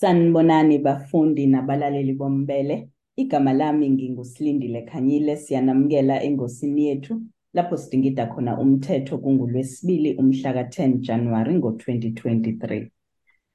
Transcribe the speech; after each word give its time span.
Sanibonani 0.00 0.78
bafundi 0.78 1.46
nabalaleli 1.46 2.12
bombele. 2.12 2.88
Igama 3.16 3.52
lami 3.52 3.90
nginguSilindile 3.90 4.82
Khanyile 4.82 5.36
siyanamukela 5.36 6.22
engosini 6.22 6.86
yethu 6.86 7.22
lapho 7.54 7.76
sidingida 7.76 8.26
khona 8.26 8.60
umthetho 8.60 9.18
kungulwesibili 9.18 10.14
umhla 10.14 10.52
ka-10 10.52 10.98
January 11.00 11.54
ngo-2023. 11.54 12.90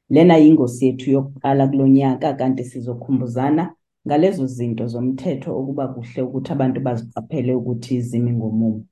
Lena 0.10 0.38
yingosi 0.38 0.86
yethu 0.86 1.12
yokuqala 1.12 1.68
kulonyaka 1.68 2.34
kanti 2.34 2.64
sizokhumbuzana 2.64 3.76
ngalezo 4.08 4.46
zinto 4.46 4.88
zomthetho 4.88 5.50
okuba 5.60 5.88
kuhle 5.88 6.22
ukuthi 6.22 6.52
abantu 6.52 6.80
baziqaphele 6.82 7.56
ukuthi 7.56 8.02
zimi 8.02 8.32
ngomumo. 8.32 8.86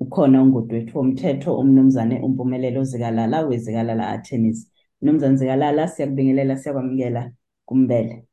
Ukhona 0.00 0.42
ungudwethu 0.42 0.98
womthetho 0.98 1.58
umnumzane 1.60 2.20
uMpumelelo 2.20 2.84
Zikalala 2.84 3.46
weZikalala 3.46 4.08
Attorneys. 4.08 4.73
Mnumzane 5.04 5.36
Zikalala 5.36 5.88
siyakubingelela 5.88 6.56
siyakwamukela 6.56 7.30
kumbele. 7.66 8.24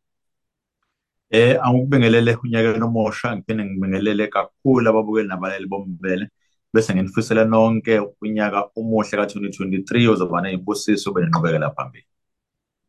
Eh 1.30 1.60
angikubingelele 1.66 2.38
unyaka 2.44 2.86
omosha 2.86 3.36
ngiphinde 3.36 3.64
ngibingelele 3.66 4.28
kakhulu 4.28 4.90
ababukeli 4.90 5.28
nabalali 5.28 5.68
bombele 5.68 6.26
bese 6.74 6.94
nginifisela 6.94 7.44
nonke 7.46 8.00
unyaka 8.22 8.70
omuhle 8.78 9.18
ka-2023 9.20 10.10
ozoba 10.12 10.42
neyimbusiso 10.42 11.12
benenqubekela 11.12 11.76
phambili. 11.76 12.08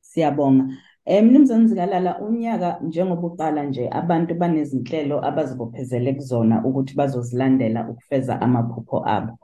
Siyabonga. 0.00 0.64
Eh 1.04 1.24
Mnumzane 1.24 1.66
Zikalala 1.66 2.20
unyaka 2.20 2.78
njengoba 2.82 3.26
uqala 3.26 3.62
nje 3.64 3.88
abantu 3.90 4.34
banezinhlelo 4.34 5.16
abazibophezele 5.28 6.14
kuzona 6.14 6.64
ukuthi 6.64 6.94
bazozilandela 6.94 7.88
ukufeza 7.90 8.40
amaphupho 8.40 9.02
abo. 9.06 9.38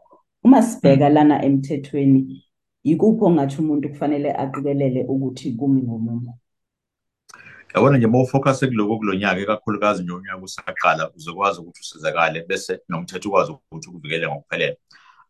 Uma 0.44 0.62
sibheka 0.62 1.08
lana 1.08 1.42
emthethweni 1.44 2.47
yikuphi 2.88 3.24
ongathi 3.24 3.56
umuntu 3.60 3.88
kufanele 3.88 4.30
aqikelele 4.42 5.00
ukuthi 5.12 5.52
kumi 5.52 5.82
ngomumo? 5.82 6.38
Yabona 7.74 7.98
nje 7.98 8.06
mawufocus 8.06 8.60
kuloko 8.60 8.98
kulonyaka 8.98 9.40
ikakhulukazi 9.40 10.02
nje 10.02 10.12
unyaka 10.12 10.42
usaqala 10.42 11.10
uzokwazi 11.16 11.60
ukuthi 11.60 11.80
usizakale 11.80 12.44
bese 12.48 12.80
nomthetho 12.88 13.28
ukwazi 13.28 13.52
ukuthi 13.52 13.88
ukuvikele 13.88 14.26
ngokuphelele. 14.28 14.76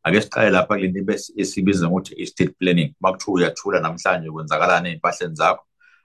Ake 0.03 0.21
siqale 0.21 0.51
lapha 0.51 0.75
kule 0.75 0.89
nto 0.89 1.13
esibiza 1.37 1.89
ngokuthi 1.89 2.23
estate 2.23 2.55
planning. 2.59 2.95
Makuthiwa 3.01 3.37
uyathula 3.37 3.81
namhlanje 3.81 4.31
kwenzakalani 4.31 4.89
ezimpahleni 4.89 5.35
zakho 5.35 5.65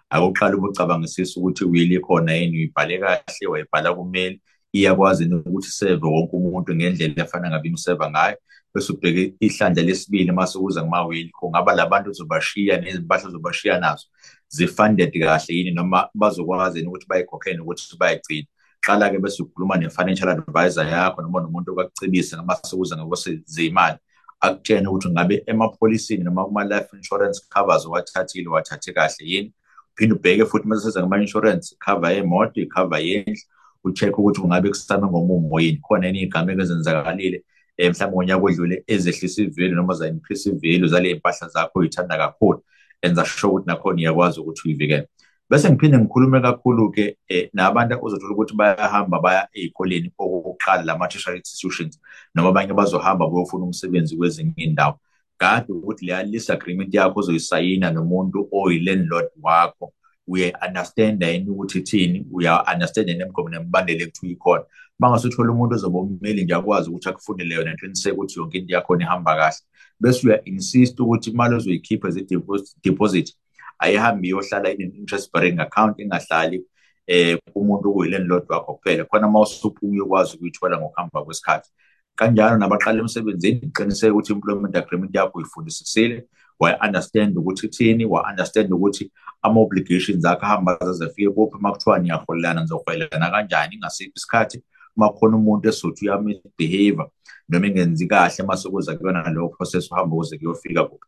akuqala 0.09 0.57
ubucabangisisa 0.57 1.39
ukuthi 1.39 1.65
wili 1.65 1.99
khona 1.99 2.33
yini 2.33 2.57
uyibhale 2.57 2.97
kahle 2.99 3.47
wayibhala 3.47 3.93
kumeli 3.93 4.41
iyakwazi 4.73 5.23
ukuthi 5.33 5.69
seve 5.71 6.07
wonke 6.07 6.35
umuntu 6.35 6.75
ngendlela 6.75 7.23
efana 7.23 7.49
ngabe 7.49 7.69
imseva 7.69 8.09
ngayo 8.09 8.37
bese 8.73 8.93
ubheke 8.93 9.35
ihlandla 9.39 9.83
lesibili 9.83 10.31
mase 10.31 10.59
kuza 10.59 10.81
kuma-will 10.81 11.29
kungaba 11.31 11.75
labantu 11.75 12.09
uzobashiya 12.09 12.81
nezimpahla 12.81 13.29
uzobashiya 13.29 13.79
nazo 13.79 14.05
zi-funded 14.49 15.13
kahle 15.19 15.55
yini 15.55 15.71
noma 15.71 16.09
bazokwazi 16.13 16.77
yini 16.77 16.89
ukuthi 16.89 17.07
bayikhokhele 17.07 17.57
nokuthi 17.57 17.97
bayigcine. 17.99 18.47
Qala-ke 18.85 19.19
bese 19.19 19.43
ukhuluma 19.43 19.77
ne-financial 19.77 20.29
advisor 20.29 20.85
yakho 20.85 21.21
noma 21.21 21.41
nomuntu 21.41 21.71
okakucebise 21.71 22.35
ngamase 22.35 22.75
kuza 22.77 22.97
ngokwezeyimali 22.97 23.97
akutshene 24.41 24.87
ukuthi 24.87 25.09
ngabe 25.09 25.43
emapholisini 25.47 26.23
noma 26.23 26.45
kuma-life 26.45 26.89
insurance 26.93 27.41
covers 27.49 27.85
owathathile 27.85 28.49
wathathe 28.49 28.93
kahle 28.93 29.25
yini. 29.25 29.53
Uphinde 29.93 30.15
ubheke 30.15 30.45
futhi 30.45 30.67
mase 30.67 30.83
seza 30.83 30.99
ngama-insurance 30.99 31.75
cover 31.85 32.11
yemoto 32.11 32.61
icover 32.61 32.99
yendlu 32.99 33.41
u-check 33.83 34.17
ukuthi 34.19 34.41
kungabe 34.41 34.69
kusame 34.69 35.07
ngomumo 35.07 35.59
yini 35.59 35.79
khona 35.85 36.07
yini 36.07 36.19
iy'gameko 36.19 36.61
ezenzakalile 36.61 37.43
um 37.79 37.89
mhlawumbe 37.89 38.15
ngonyaka 38.15 38.45
odlule 38.45 38.83
ezehlisa 38.87 39.41
ivelu 39.41 39.75
noma 39.75 39.93
za-increase 39.93 40.49
ivelu 40.49 40.87
zale 40.87 41.15
mpahla 41.15 41.47
zakho 41.47 41.79
uyithanda 41.79 42.17
kakhulu 42.17 42.63
enza 43.01 43.25
sure 43.25 43.51
ukuthi 43.51 43.67
nakhona 43.67 43.99
iyakwazi 44.01 44.39
ukuthi 44.39 44.61
uyivikele 44.65 45.07
bese 45.49 45.69
ngiphinde 45.69 45.97
ngikhulume 45.97 46.41
kakhulu-ke 46.41 47.17
um 47.31 47.47
nabantu 47.53 47.99
ozothola 48.05 48.33
ukuthi 48.33 48.55
bayahamba 48.55 49.19
baya 49.19 49.47
ey'koleni 49.53 50.09
okokuqala 50.17 50.83
lama-tertiary 50.83 51.37
institutions 51.37 51.99
noma 52.35 52.49
abanye 52.49 52.73
bazohamba 52.73 53.27
beyofuna 53.27 53.65
umsebenzi 53.65 54.17
kwezinye 54.17 54.53
iy'ndawo. 54.57 54.95
Kade 55.37 55.73
ukuthi 55.73 56.05
leya 56.05 56.23
lease 56.23 56.49
agreement 56.53 56.93
yakho 56.93 57.19
ozoyisayina 57.19 57.91
nomuntu 57.91 58.47
oyi-landlord 58.51 59.29
wakho 59.41 59.93
uya-understanda 60.27 61.27
yini 61.27 61.49
ukuthi 61.49 61.79
ithini 61.79 62.25
uya-understanda 62.31 63.13
nemigomo 63.13 63.49
nemibandela 63.49 64.03
ekuthiwa 64.03 64.31
ikhona. 64.31 64.63
Mangase 64.99 65.27
uthole 65.27 65.51
umuntu 65.51 65.75
ozobe 65.75 65.97
ummeli 65.97 66.43
nje 66.43 66.55
akwazi 66.55 66.89
ukuthi 66.89 67.09
akufundele 67.09 67.55
yona 67.55 67.73
nqiniseke 67.73 68.15
ukuthi 68.15 68.39
yonke 68.39 68.57
into 68.57 68.73
yakhona 68.73 69.03
ihamba 69.03 69.35
kahle. 69.35 69.61
Bese 69.99 70.27
uya-insist 70.27 70.99
ukuthi 70.99 71.29
imali 71.29 71.55
ozoyikhipha 71.55 72.09
ze-deposit 72.09 73.35
ayihambi 73.79 74.27
iyohlala 74.27 74.69
in-interest 74.71 75.31
bearing 75.33 75.59
account 75.59 75.99
ingahlali 75.99 76.65
eh 77.07 77.37
kumuntu 77.53 77.89
okuyi-landlord 77.89 78.45
wakho 78.49 78.73
kuphela. 78.73 79.05
Khona 79.05 79.27
uma 79.27 79.39
usuphuma 79.41 79.91
uyokwazi 79.91 80.35
ukuyithola 80.35 80.77
ngokuhamba 80.77 81.23
kwesikhathi. 81.25 81.69
Kanjalo 82.15 82.57
nabaqala 82.57 82.99
emsebenzini 82.99 83.71
qiniseke 83.75 84.11
ukuthi 84.11 84.31
i-employment 84.33 84.75
agreement 84.75 85.15
yakho 85.15 85.37
uyifundisisile. 85.37 86.27
Wa-understand 86.59 87.37
ukuthi 87.37 87.65
ithini 87.67 88.05
wa-understand 88.05 88.73
ukuthi 88.73 89.11
ama-obligations 89.41 90.25
akho 90.25 90.45
ahamba 90.45 90.81
azazefike 90.81 91.29
kuphi 91.29 91.57
uma 91.57 91.71
kuthiwa 91.71 91.99
niyaholelana 91.99 92.61
nizoholelana 92.61 93.31
kanjani 93.31 93.77
ngasiphi 93.77 94.11
isikhathi 94.15 94.63
uma 94.97 95.09
kukhona 95.09 95.37
umuntu 95.37 95.69
esothi 95.69 96.09
uyamisbehavior 96.09 97.09
noma 97.49 97.67
engenzi 97.67 98.07
kahle 98.07 98.43
uma 98.43 98.57
sekuza 98.57 98.95
kuyona 98.97 99.29
leyo 99.29 99.49
process 99.49 99.91
uhamba 99.91 100.15
ukuze 100.15 100.37
kuyofika 100.37 100.83
kuphi. 100.83 101.07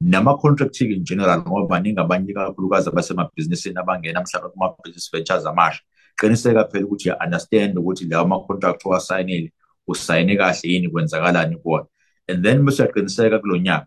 Nama-contracting 0.00 0.90
in 0.90 1.04
general 1.04 1.40
ngoba 1.40 1.68
baningi 1.68 2.00
abanye 2.00 2.34
kakhulukazi 2.34 2.88
abasemabhizinisini 2.88 3.78
abangena 3.78 4.20
mhlawumbe 4.20 4.52
kuma-business 4.52 5.10
ventures 5.12 5.46
amasha. 5.46 5.80
Qiniseka 6.18 6.64
phela 6.70 6.86
ukuthi 6.86 7.08
uya-understand 7.08 7.78
ukuthi 7.78 8.04
lawo 8.04 8.28
ma-contract 8.28 8.86
owasayinile 8.86 9.52
usayine 9.86 10.36
kahle 10.36 10.68
yini 10.68 10.88
kwenzakalani 10.88 11.56
kuwona. 11.56 11.86
And 12.28 12.44
then 12.44 12.64
bese 12.64 12.82
uyaqiniseka 12.82 13.38
kulo 13.38 13.56
nyaka 13.56 13.86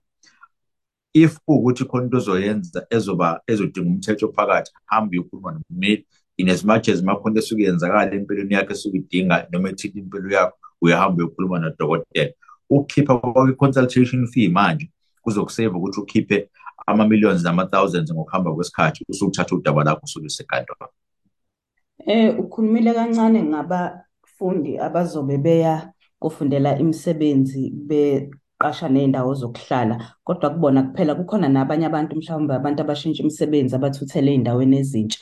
if 1.16 1.40
kuwukuthi 1.46 1.86
khona 1.86 2.04
into 2.04 2.18
ozoyenza 2.18 2.88
ezoba 2.90 3.42
ezodinga 3.48 3.90
umthetho 3.90 4.28
phakathi 4.36 4.72
hambe 4.86 5.18
uyokhuluma 5.18 5.52
nommeli 5.52 6.06
in 6.38 6.50
as 6.50 6.64
much 6.66 6.90
as 6.90 7.02
makhona 7.02 7.40
esuke 7.40 7.64
yenzakala 7.64 8.12
empilweni 8.16 8.54
yakho 8.54 8.74
esuke 8.74 8.98
idinga 8.98 9.48
noma 9.52 9.70
ethinta 9.70 10.00
impilo 10.00 10.30
yakho 10.32 10.58
uyahamba 10.82 11.18
uyokhuluma 11.24 11.60
nodokotela. 11.60 12.34
Ukukhipha 12.70 13.18
kwakho 13.18 13.50
i-consultation 13.50 14.28
fee 14.28 14.50
manje 14.50 14.92
kuzokuseva 15.22 15.78
ukuthi 15.78 16.00
ukhiphe 16.00 16.50
ama-millions 16.88 17.44
nama-thousands 17.44 18.14
ngokuhamba 18.14 18.54
kwesikhathi 18.54 19.06
usukuthatha 19.10 19.56
udaba 19.56 19.84
lakho 19.84 20.02
usulusenkantolo 20.04 20.90
Eh 22.06 22.40
ukhulumile 22.40 22.94
kancane 22.94 23.44
ngabafundi 23.44 24.80
abazobe 24.80 25.38
beya 25.38 25.94
kufundela 26.20 26.80
imisebenzi 26.80 27.70
beqasha 28.60 28.90
ney'ndawo 28.90 29.34
zokuhlala 29.34 29.96
kodwa 30.24 30.50
kubona 30.50 30.84
kuphela 30.84 31.16
kukhona 31.16 31.50
nabanye 31.50 31.86
abantu 31.86 32.16
mhlawumbe 32.16 32.54
abantu 32.56 32.82
abashintsha 32.82 33.24
imisebenzi 33.24 33.76
abathuthele 33.76 34.32
ey'ndaweni 34.32 34.78
ezintsha. 34.78 35.20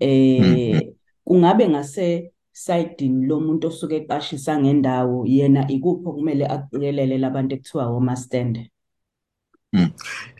Eh 0.00 0.92
kungabe 1.24 1.68
ngase 1.68 2.32
sayidini 2.52 3.26
lo 3.26 3.40
muntu 3.40 3.66
osuke 3.68 3.96
eqashisa 3.96 4.60
ngendawo 4.60 5.26
yena 5.26 5.68
ikuphi 5.68 6.08
okumele 6.08 6.46
akuqikelele 6.46 7.18
labantu 7.18 7.54
ekuthiwa 7.54 7.86
omastende 7.86 8.70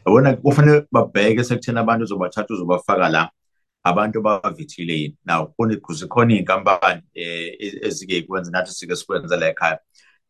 yabona 0.07 0.37
kufanele 0.37 0.87
babheke 0.93 1.45
sekuthena 1.45 1.81
abantu 1.81 2.05
uzobathatha 2.05 2.55
uzobafaka 2.55 3.09
la 3.09 3.31
abantu 3.83 4.19
abavithile 4.19 4.95
yini. 5.01 5.17
Now 5.25 5.55
zikhona 5.91 6.33
iy'nkampani 6.35 7.01
um 7.01 7.83
ezike 7.87 8.23
kwenza 8.23 8.51
nathi 8.51 8.71
sike 8.71 8.97
sikwenza 8.97 9.37
la 9.37 9.49
ekhaya. 9.49 9.79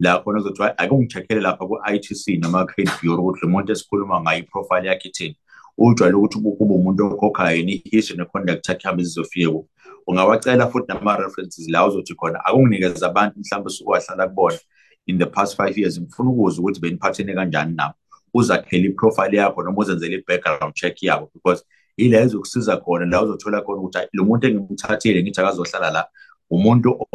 La 0.01 0.19
khona 0.19 0.41
kuzothiwa 0.41 0.79
ake 0.79 0.95
ungi-check-ele 0.95 1.41
lapha 1.41 1.67
ku-I_T_C 1.67 2.41
noma 2.43 2.67
credit 2.67 2.95
bureau 3.03 3.27
ukuthi 3.27 3.41
lo 3.43 3.49
muntu 3.49 3.73
esikhuluma 3.73 4.21
ngayo 4.21 4.39
iprofile 4.39 4.89
yakhe 4.89 5.09
ithini. 5.09 5.37
Ujwayele 5.79 6.16
ukuthi 6.16 6.39
kube 6.39 6.75
umuntu 6.75 7.07
okhokhayo 7.07 7.57
yini 7.57 7.72
i-history 7.72 8.19
ne-conduct 8.19 8.69
yakhe 8.69 8.89
hambe 8.89 9.03
zizofike 9.03 9.48
kuphi. 9.48 9.69
Ungawacela 10.07 10.69
futhi 10.69 10.89
nama-references 10.89 11.69
la 11.69 11.87
uzothi 11.87 12.15
khona 12.15 12.45
akunginikeza 12.45 13.07
abantu 13.07 13.41
mhlawumbe 13.41 13.69
usuke 13.69 13.91
wahlala 13.91 14.28
kubona 14.28 14.59
in 15.07 15.19
the 15.19 15.27
past 15.27 15.57
five 15.57 15.78
years 15.78 16.01
ngifuna 16.01 16.31
ukuza 16.31 16.60
ukuthi 16.60 16.81
beniphathene 16.81 17.34
kanjani 17.34 17.75
nabo 17.77 17.95
uzakhele 18.34 18.89
iprofile 18.89 19.37
yakho 19.37 19.63
noma 19.63 19.78
uzenzele 19.78 20.16
i-background 20.16 20.75
check 20.75 21.03
yabo 21.03 21.31
because 21.34 21.65
ila 21.97 22.21
ezokusiza 22.21 22.77
khona 22.77 23.07
la 23.07 23.22
uzothola 23.22 23.63
khona 23.63 23.81
ukuthi 23.81 23.98
lo 24.13 24.25
muntu 24.25 24.47
engimthathile 24.47 25.22
ngithi 25.22 25.41
akazohlala 25.41 25.91
la 25.91 26.09
umuntu 26.51 27.07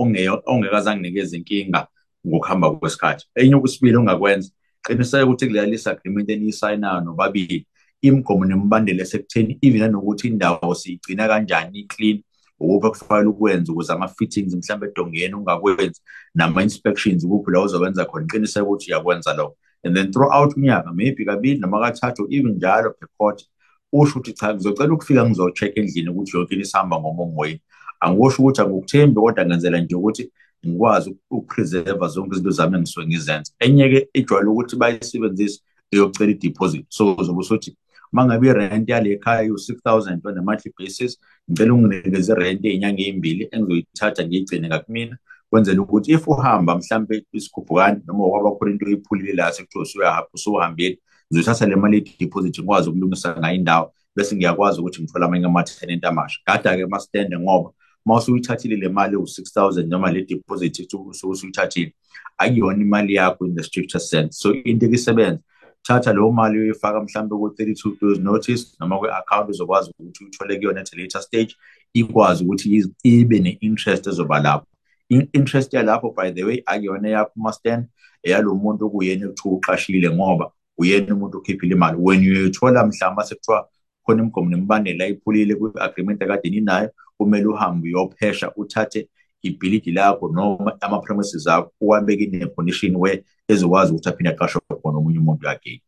ongekazange 0.45 1.01
nikeze 1.01 1.37
inkinga. 1.37 1.87
Ngokuhamba 2.27 2.71
kwesikhathi. 2.71 3.25
Enye 3.35 3.55
okusibili 3.55 3.97
ongakwenza 3.97 4.49
qiniseka 4.83 5.25
ukuthi 5.25 5.47
kuleya 5.47 5.65
lease 5.65 5.89
agreement 5.89 6.29
eniyisayinayo 6.29 7.01
nobabili 7.01 7.67
imigomo 8.01 8.45
nemibandela 8.45 9.03
esekutheni 9.03 9.57
even 9.61 9.81
nanokuthi 9.81 10.27
indawo 10.27 10.75
siyigcina 10.75 11.27
kanjani 11.27 11.79
i-clean 11.79 12.23
ukuphi 12.59 12.87
okufanele 12.87 13.29
ukwenza 13.29 13.71
ukuze 13.71 13.93
ama-fittings 13.93 14.53
mhlawumbe 14.55 14.87
edongeni 14.87 15.33
ungakwenzi 15.33 16.01
nama-inspections 16.35 17.23
ukuphi 17.23 17.51
la 17.51 17.61
uzowenza 17.61 18.05
khona. 18.05 18.25
Qiniseka 18.25 18.65
ukuthi 18.65 18.91
uyakwenza 18.91 19.33
lokho. 19.33 19.55
And 19.83 19.95
then 19.95 20.11
throughout 20.11 20.55
unyaka 20.57 20.93
maybe 20.93 21.25
kabili 21.25 21.59
noma 21.59 21.79
kathathu 21.79 22.27
even 22.29 22.55
njalo 22.55 22.89
per 22.99 23.07
quarter 23.17 23.45
usho 23.93 24.19
ukuthi 24.19 24.33
cha 24.33 24.53
ngizocela 24.53 24.93
ukufika 24.93 25.25
ngizo-check-a 25.25 25.79
endlini 25.79 26.09
ukuthi 26.09 26.37
yonke 26.37 26.53
into 26.53 26.63
isihamba 26.63 26.99
ngomumo 26.99 27.45
yini 27.45 27.61
angikusho 27.99 28.43
ukuthi 28.43 28.61
angikuthembi 28.61 29.21
kodwa 29.21 29.45
ngenzela 29.45 29.79
nje 29.79 29.95
ukuthi 29.95 30.31
ngikwazi 30.67 31.17
ukupreserva 31.29 32.07
zonke 32.07 32.35
izinto 32.35 32.51
zami 32.51 32.77
engisuke 32.77 33.07
ngizenza. 33.07 33.51
Enye-ke 33.59 34.09
ijwayele 34.13 34.49
ukuthi 34.49 34.75
bayisebenzise 34.75 35.61
eyocela 35.91 36.31
i-deposit. 36.31 36.85
So 36.89 37.15
uzobe 37.15 37.39
usuthi 37.39 37.77
uma 38.13 38.25
ngabe 38.25 38.47
irent 38.47 38.89
yale 38.89 39.17
khaya 39.17 39.43
iwu-six 39.43 39.81
thousand 39.83 40.21
on 40.25 40.37
a 40.37 40.41
monthly 40.41 40.73
basis 40.77 41.17
ngicela 41.49 41.73
unginikeze 41.73 42.31
irent 42.31 42.65
ey'nyanga 42.65 43.03
ey'mbili 43.03 43.49
engizoyithatha 43.51 44.25
ngiyigcine 44.25 44.67
ngakumina. 44.67 45.17
Kwenzela 45.49 45.81
ukuthi 45.81 46.11
if 46.11 46.27
uhamba 46.27 46.75
mhlampe 46.75 47.25
isikhuphukani 47.33 48.01
noma 48.07 48.29
kwaba 48.29 48.51
khona 48.51 48.71
into 48.71 48.85
oyiphulile 48.85 49.33
la 49.33 49.51
sekuthiwa 49.51 50.27
usuhambile 50.33 50.99
ngizoyithatha 51.31 51.65
le 51.67 51.75
mali 51.75 51.97
ye-deposit 51.97 52.59
ngikwazi 52.59 52.89
ukulungisa 52.89 53.35
ngayo 53.39 53.55
indawo 53.55 53.93
bese 54.15 54.35
ngiyakwazi 54.35 54.79
ukuthi 54.79 55.01
ngithole 55.01 55.25
amanye 55.25 55.45
ama-tenant 55.45 56.05
amasha. 56.05 56.39
Kade-ke 56.45 56.85
masitende 56.85 57.39
ngoba 57.39 57.71
uma 58.05 58.15
usuyithathile 58.15 58.75
le 58.75 58.89
mali 58.89 59.15
ewu-six 59.15 59.53
thousand 59.53 59.89
noma 59.89 60.11
le 60.11 60.25
deposit 60.25 60.93
usuyithathile 60.93 61.93
akuyona 62.37 62.81
imali 62.81 63.13
yakho 63.13 63.45
in 63.45 63.55
the 63.55 63.63
strictest 63.63 64.09
sense. 64.09 64.39
So 64.39 64.53
into 64.53 64.85
ekusebenza 64.85 65.39
thatha 65.83 66.13
leyo 66.13 66.31
mali 66.31 66.59
uyoyifaka 66.59 67.01
mhlawumbe 67.01 67.35
ku-thirty-two 67.35 67.97
days 68.01 68.19
notice 68.19 68.75
noma 68.79 68.99
kwi-account 68.99 69.49
uzokwazi 69.49 69.91
ukuthi 69.99 70.25
uthole 70.25 70.57
kuyona 70.57 70.81
at 70.81 70.93
a 70.93 70.97
later 70.97 71.21
stage 71.21 71.55
ikwazi 71.93 72.43
ukuthi 72.43 72.85
ibe 73.03 73.39
ne-interest 73.39 74.07
ezoba 74.07 74.39
lapho. 74.39 74.65
I-interest 75.09 75.73
yalapho 75.73 76.15
by 76.15 76.31
the 76.31 76.43
way 76.43 76.63
akuyona 76.65 77.09
yakho 77.09 77.31
umastand 77.35 77.85
eyalo 78.23 78.55
muntu 78.55 78.85
okuyena 78.85 79.25
ekuthiwa 79.25 79.55
uqashile 79.55 80.09
ngoba 80.09 80.51
uyena 80.77 81.15
umuntu 81.15 81.37
okhiphile 81.37 81.75
imali. 81.75 81.97
When 81.99 82.21
uyoyithola 82.21 82.87
mhlawumbe 82.87 83.23
sekuthiwa 83.23 83.67
khona 84.05 84.21
imigomo 84.23 84.49
nemibandela 84.49 85.07
iphulile 85.07 85.55
kwi-agreement 85.55 86.21
akade 86.21 86.49
ninayo 86.49 86.89
kumele 87.21 87.47
uhambe 87.53 87.87
uyophesha 87.87 88.47
uthathe 88.55 89.09
ibhilidi 89.41 89.91
lakho 89.91 90.29
noma 90.29 90.77
ama-premises 90.81 91.47
akho 91.47 91.71
uwabeke 91.81 92.25
ne-condition 92.27 92.95
where 92.95 93.23
ezokwazi 93.47 93.91
ukuthi 93.91 94.09
aphinde 94.09 94.29
aqashwe 94.29 94.61
khona 94.81 94.97
omunye 94.97 95.19
umuntu 95.19 95.49
again 95.49 95.81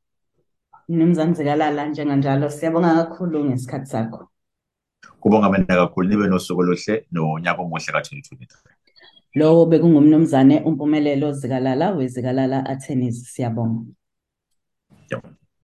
mnumzane 0.89 1.33
zikalala 1.33 1.88
njenganjalo. 1.88 2.50
Siyabonga 2.50 2.95
kakhulu 2.95 3.45
ngesikhathi 3.45 3.85
sakho. 3.85 4.27
Kubonga 5.21 5.50
mina 5.50 5.65
kakhulu. 5.65 6.09
Nibe 6.09 6.27
nosuku 6.27 6.62
oluhle 6.62 7.06
nonyaka 7.12 7.62
omuhle 7.62 7.91
ka-2023 7.94 8.74
lowo 9.35 9.65
bekungumnumzane 9.65 10.62
umpumelelo 10.68 11.31
zikalala 11.31 11.91
wezikalala 11.97 12.65
attorneys 12.65 13.18
siyabonga. 13.33 13.81
Yep. 15.12 15.43